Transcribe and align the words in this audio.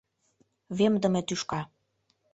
—Вемдыме 0.77 1.21
тӱшка! 1.27 1.61